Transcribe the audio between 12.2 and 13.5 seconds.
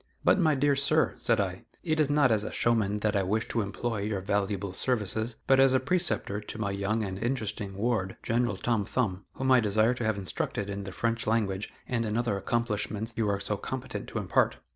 accomplishments you are